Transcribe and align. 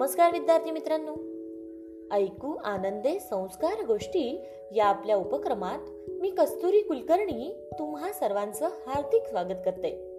नमस्कार 0.00 0.32
विद्यार्थी 0.32 0.70
मित्रांनो. 0.70 1.12
ऐकू 2.14 2.56
आनंदे 2.64 3.18
संस्कार 3.18 3.86
गोष्टी 3.86 4.44
या 4.72 4.86
आपल्या 4.86 5.16
उपक्रमात 5.16 5.78
मी 6.20 6.30
कस्तुरी 6.30 6.80
कुलकर्णी 6.80 7.56
तुम्हा 7.78 8.12
सर्वांचं 8.12 8.68
हार्दिक 8.86 9.22
स्वागत 9.22 9.56
करते. 9.64 10.16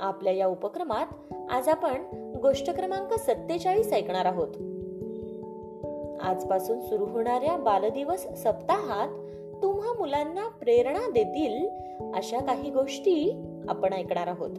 आपल्या 0.00 0.32
या 0.32 0.46
उपक्रमात 0.46 1.06
आज 1.50 1.68
आपण 1.68 2.04
गोष्ट 2.42 2.70
क्रमांक 2.70 3.12
सत्तेचाळीस 3.12 3.92
ऐकणार 3.92 4.24
आहोत. 4.24 4.48
आजपासून 6.20 6.80
सुरू 6.80 7.04
होणाऱ्या 7.04 7.56
बालदिवस 7.56 8.22
सप्ताहात 8.22 9.08
तुम्हा 9.62 9.92
मुलांना 9.92 10.48
प्रेरणा 10.48 11.10
देतील 11.10 11.68
अशा 12.14 12.38
काही 12.38 12.70
गोष्टी 12.70 13.44
आपण 13.68 13.92
ऐकणार 13.92 14.26
आहोत. 14.26 14.50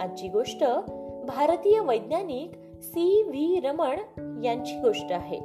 आजची 0.00 0.28
गोष्ट 0.28 0.64
भारतीय 1.28 1.80
वैज्ञानिक 1.80 2.52
सी 2.82 3.22
व्ही 3.22 3.60
रमण 3.60 3.98
यांची 4.44 4.80
गोष्ट 4.80 5.12
आहे. 5.12 5.38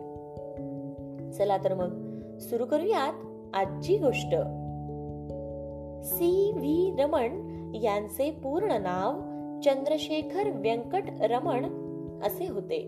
चला 1.31 1.57
तर 1.57 1.73
मग 1.73 2.19
सुरू 2.37 2.65
करूयात 2.65 3.13
आजची 3.53 3.97
गोष्ट. 3.97 4.35
सी 6.07 6.51
व्ही 6.55 6.95
रमण 6.99 7.41
यांचे 7.75 8.31
पूर्ण 8.31 8.71
नाव 8.71 9.13
चंद्रशेखर 9.61 10.49
व्यंकट 10.49 11.03
रमण 11.19 11.65
असे 12.23 12.47
होते. 12.49 12.81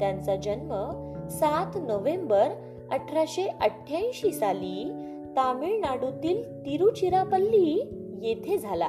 त्यांचा 0.00 0.36
जन्म 0.36 0.74
सात 1.30 1.78
नोव्हेंबर 1.82 2.48
अठराशे 2.90 3.42
अठ्याऐंशी 3.42 4.32
साली 4.32 4.92
तामिळनाडूतील 5.36 6.60
तिरुचिरापल्ली 6.60 7.82
येथे 8.22 8.58
झाला. 8.58 8.88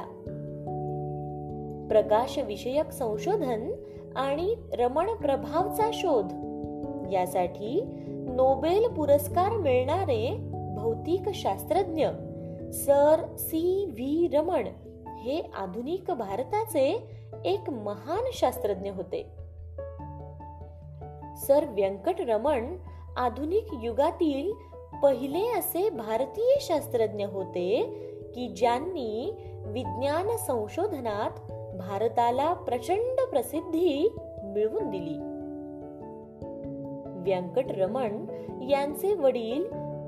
प्रकाश 1.88 2.38
विषयक 2.38 2.90
संशोधन 2.90 3.72
आणि 4.16 4.54
रमण 4.72 5.14
प्रभावचा 5.14 5.90
शोध. 5.92 6.24
यासाठी 7.12 7.80
नोबेल 8.10 8.88
पुरस्कार 8.88 9.52
मिळणारे 9.52 10.36
भौतिक 10.76 11.28
शास्त्रज्ञ 11.34 12.06
सर 12.72 13.36
सी 13.38 13.84
व्ही 13.84 14.28
रमण 14.28 14.68
हे 15.06 15.50
आधुनिक 15.56 16.10
भारताचे 16.10 17.08
एक 17.44 17.70
महान 17.70 18.30
शास्त्रज्ञ 18.32 18.90
होते. 18.90 19.22
सर 21.36 21.64
व्यंकट 21.68 22.14
रमण 22.20 22.76
आधुनिक 23.16 23.66
युगातील 23.82 24.52
पहिले 25.02 25.58
असे 25.58 25.90
भारतीय 25.90 26.56
शास्त्रज्ञ 26.60 27.24
होते 27.24 27.82
की 28.34 28.48
ज्यांनी 28.48 29.34
विज्ञान 29.66 30.36
संशोधनात 30.36 31.52
भारताला 31.78 32.52
प्रचंड 32.52 33.30
प्रसिद्धी 33.30 34.16
मिळवून 34.44 34.90
दिली. 34.90 35.34
व्यंकट 37.06 37.64
रमण 37.68 38.24
यांचे 38.70 39.14
वडील 39.14 39.64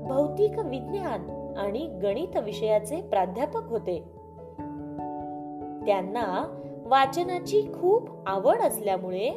भौतिक 0.07 0.59
विज्ञान 0.59 1.53
आणि 1.57 1.87
गणित 2.03 2.37
विषयाचे 2.37 3.01
प्राध्यापक 3.01 3.63
होते. 3.69 3.99
त्यांना 5.85 6.61
वाचनाची 6.85 7.61
खूप 7.61 8.09
आवड 8.25 8.61
असल्यामुळे 8.61 9.29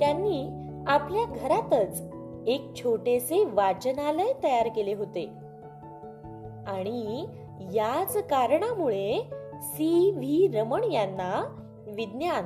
त्यांनी 0.00 0.48
आपल्या 0.86 1.24
घरातच 1.24 2.02
एक 2.46 2.74
छोटेसे 2.76 3.44
वाचनालय 3.44 4.32
तयार 4.42 4.68
केले 4.76 4.94
होते. 4.94 5.26
आणि 6.66 7.26
याच 7.60 8.16
कारणामुळे 8.16 9.30
सी 9.62 10.10
व्ही 10.10 10.48
रमण 10.48 10.84
यांना 10.84 11.58
विज्ञान 11.86 12.44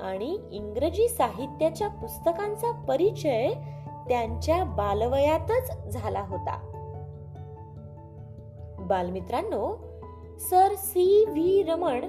आणि 0.00 0.38
इंग्रजी 0.52 1.08
साहित्याच्या 1.08 1.88
पुस्तकांचा 1.88 2.70
परिचय 2.70 3.52
त्यांच्या 4.08 4.64
बालवयातच 4.64 5.88
झाला 5.92 6.20
होता. 6.20 6.72
बालमित्रांनो 8.80 9.76
सर 10.50 10.74
सी 10.74 11.24
व्ही 11.28 11.62
रमण 11.62 12.04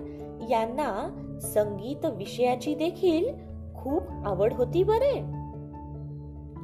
यांना 0.49 1.23
संगीत 1.41 2.05
विषयाची 2.05 2.75
देखील 2.75 3.33
खूप 3.75 4.03
आवड 4.25 4.53
होती 4.53 4.83
बरे. 4.83 5.19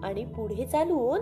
आणि 0.03 0.25
पुढे 0.25 0.65
चालून 0.65 1.19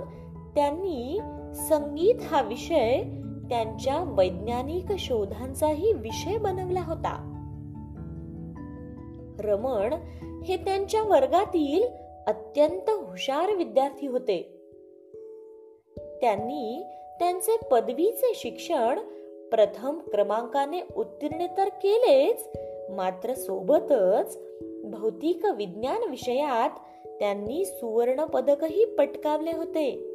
त्यांनी 0.56 1.20
संगीत 1.56 2.16
हा 2.32 2.42
विषय 2.42 3.04
त्यांच्या 3.50 4.04
वैज्ञानिक 4.08 4.92
शोधांचाही 5.00 5.94
विषय 5.94 6.38
बनवला 6.38 6.82
होता. 6.82 7.31
रमण 9.42 9.94
हे 10.46 10.58
त्यांच्या 10.58 11.04
वर्गातील 11.04 11.84
अत्यंत 12.28 12.90
हुशार 12.90 13.56
विद्यार्थी 13.56 14.08
होते. 14.08 14.58
त्यांनी 16.22 16.84
त्यांचे 17.20 17.58
पदवीचे 17.72 18.32
शिक्षण 18.36 19.00
प्रथम 19.50 20.00
क्रमांकाने 20.00 20.82
उत्तीर्ण 20.96 21.46
तर 21.58 21.68
केलेच 21.68 22.50
मात्र 22.90 23.34
सोबतच 23.34 24.40
भौतिक 24.84 25.46
विज्ञान 25.46 26.10
विषयात 26.10 26.70
त्यांनी 27.20 27.66
सुवर्ण 27.66 28.24
पदकही 28.24 28.86
पटकावले 28.86 29.52
होते. 29.58 30.08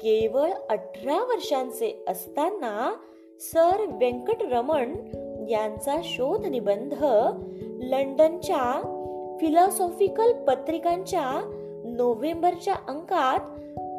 केवळ 0.00 0.50
अठरा 0.68 1.24
वर्षांचे 1.24 2.04
असताना 2.08 2.94
सर 3.40 3.84
व्यंकटरमण 3.88 4.94
यांचा 5.48 5.96
शोध 6.04 6.46
निबंध 6.46 6.94
लंडनच्या 7.78 8.88
फिलॉसॉफिकल 9.40 10.44
पत्रिकांच्या 10.44 11.50
नोव्हेंबरच्या 11.84 12.74
अंकात 12.88 13.40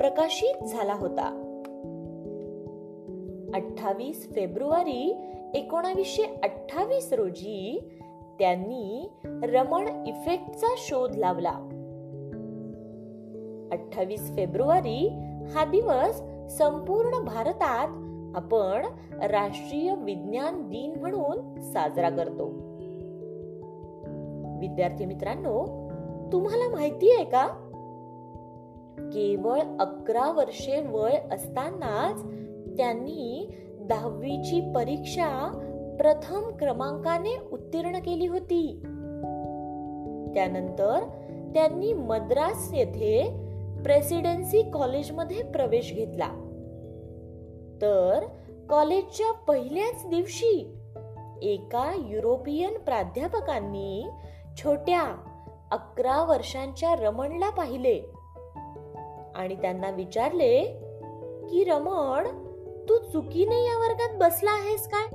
प्रकाशित 0.01 0.63
झाला 0.63 0.93
होता. 0.93 1.39
अठ्ठावीस 3.53 4.29
फेब्रुवारी 4.35 5.15
एकोणावीसशे 5.53 6.23
अठ्ठावीस 6.43 7.13
रोजी 7.13 7.89
त्यांनी 8.39 9.09
रमण 9.25 10.05
इफेक्टचा 10.07 10.67
शोध 10.77 11.15
लावला. 11.15 11.53
अठ्ठावीस 13.71 14.35
फेब्रुवारी 14.35 15.07
हा 15.53 15.65
दिवस 15.65 16.21
संपूर्ण 16.57 17.25
भारतात 17.25 17.87
आपण 18.35 18.85
राष्ट्रीय 19.21 19.95
विज्ञान 19.95 20.69
दिन 20.69 20.99
म्हणून 20.99 21.61
साजरा 21.61 22.09
करतो. 22.09 22.45
विद्यार्थी 24.59 25.05
मित्रांनो 25.05 25.83
तुम्हाला 26.31 26.69
माहिती 26.69 27.15
आहे 27.15 27.25
का? 27.25 27.47
केवळ 28.99 29.59
अकरा 29.79 30.31
वर्षे 30.31 30.87
वय 30.87 31.13
असतानाच 31.31 32.23
त्यांनी 32.77 33.53
दहावीची 33.81 34.71
परीक्षा 34.75 35.59
प्रथम 35.99 36.49
क्रमांकाने 36.59 37.37
उत्तीर्ण 37.51 37.97
केली 37.97 38.27
होती. 38.27 38.79
त्यानंतर 40.33 40.99
त्यांनी 41.53 41.93
मद्रास 41.93 42.71
येथे 42.73 43.29
प्रेसिडेन्सी 43.83 44.61
कॉलेजमध्ये 44.61 45.43
प्रवेश 45.43 45.93
घेतला. 45.93 46.52
तर 47.83 48.25
कॉलेजच्या 48.69 49.31
पहिल्याच 49.31 50.09
दिवशी 50.09 50.75
एका 51.41 51.93
युरोपियन 51.97 52.77
प्राध्यापकांनी 52.77 54.09
छोट्या 54.57 55.03
अकरा 55.71 56.23
वर्षांच्या 56.23 56.95
रमणला 56.95 57.49
पाहिले. 57.49 58.01
आणि 59.35 59.55
त्यांना 59.55 59.89
विचारले 59.89 60.63
की 61.49 61.63
रमण 61.63 62.27
तू 62.89 62.97
चुकीने 62.97 63.55
या 63.55 63.77
वर्गात 63.77 64.17
बसला 64.19 64.51
आहेस 64.51 64.89
काय? 64.93 65.07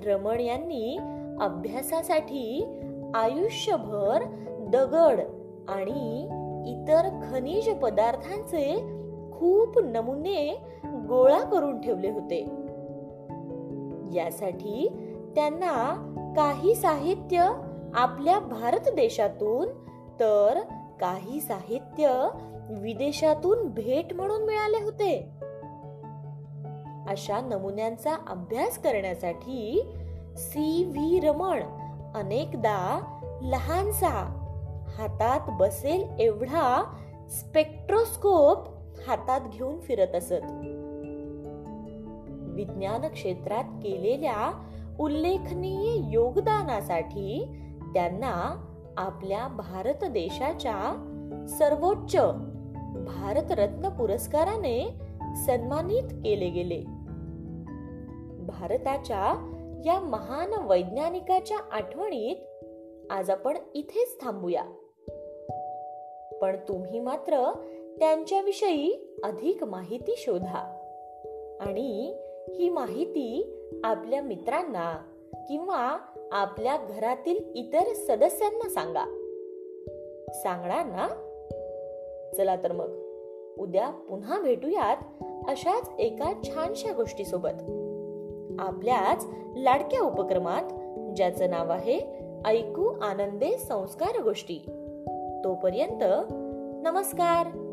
रमण 0.00 0.40
यांनी 0.40 0.98
अभ्यासासाठी 1.40 2.78
आयुष्यभर 3.14 4.22
दगड 4.60 5.20
आणि 5.68 6.24
इतर 6.70 7.28
खनिज 7.30 7.70
पदार्थांचे 7.70 8.97
खूप 9.38 9.78
नमुने 9.78 10.62
गोळा 10.84 11.44
करून 11.44 11.80
ठेवले 11.80 12.10
होते. 12.10 12.40
यासाठी 14.18 14.88
त्यांना 15.34 16.04
काही 16.36 16.74
साहित्य 16.74 17.52
आपल्या 17.94 18.38
भारत 18.38 18.88
देशातून 18.88 19.68
तर 20.20 20.60
काही 21.00 21.40
साहित्य 21.40 22.28
विदेशातून 22.70 23.68
भेट 23.68 24.14
म्हणून 24.14 24.42
मिळाले 24.42 24.84
होते. 24.84 25.30
अशा 27.08 27.40
नमुन्यांचा 27.40 28.14
अभ्यास 28.28 28.78
करण्यासाठी 28.78 29.92
सी. 30.36 30.84
व्ही. 30.84 31.20
रमण 31.20 31.62
अनेकदा 32.14 33.00
लहानसा 33.42 34.34
हातात 34.98 35.40
बसेल 35.48 36.20
एवढा 36.20 36.94
स्पेक्ट्रोस्कोप 37.30 38.77
हातात 39.06 39.40
घेऊन 39.52 39.80
फिरत 39.80 40.14
असत. 40.14 40.44
विज्ञान 42.54 43.08
क्षेत्रात 43.08 43.64
केलेल्या 43.64 44.64
उल्लेखनीय 45.00 46.10
योगदानासाठी 46.12 47.44
त्यांना 47.94 48.64
आपल्या 48.96 49.48
भारत 49.48 50.04
देशाच्या 50.04 51.04
सर्वोच्च 51.48 52.16
भारतरत्न 53.06 53.88
पुरस्काराने 53.88 54.88
सन्मानित 55.46 56.02
केले 56.02 56.50
गेले. 56.50 56.80
भारताच्या 58.46 59.54
या 59.86 60.00
महान 60.00 60.66
वैज्ञानिकाच्या 60.66 61.56
आठवणीत 61.72 62.36
आज 63.12 63.30
आपण 63.30 63.56
इथेच 63.74 64.20
थांबूया. 64.20 64.62
पण 66.42 66.56
तुम्ही 66.68 67.00
मात्र 67.00 67.52
त्यांच्याविषयी 67.98 69.16
अधिक 69.24 69.64
माहिती 69.64 70.14
शोधा. 70.16 70.74
आणि 71.60 72.16
ही 72.54 72.70
माहिती 72.70 73.54
आपल्या 73.84 74.22
मित्रांना 74.22 74.96
किंवा 75.48 75.98
आपल्या 76.32 76.76
घरातील 76.76 77.38
इतर 77.54 77.92
सदस्यांना 77.92 78.68
सांगा. 78.68 79.04
सांगणार 80.34 80.86
ना 80.86 81.08
चला 82.36 82.56
तर 82.56 82.72
मग 82.72 82.90
उद्या 83.58 83.90
पुन्हा 83.90 84.40
भेटूयात 84.40 84.96
अशाच 85.48 85.90
एका 85.98 86.32
छानशा 86.44 86.92
गोष्टी 86.92 87.24
सोबत 87.24 87.58
आपल्याच 88.60 89.26
लाडक्या 89.56 90.00
उपक्रमात 90.00 90.62
ज्याचं 91.16 91.50
नाव 91.50 91.70
आहे 91.70 92.00
ऐकू 92.44 93.00
आनंदे 93.00 93.58
संस्कार 93.58 94.22
गोष्टी. 94.22 94.58
तोपर्यंत 95.44 96.02
नमस्कार! 96.82 97.67